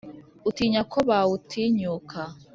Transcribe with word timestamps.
Utinya 0.49 0.81
ko 0.91 0.97
bawutinyuka 1.09 2.19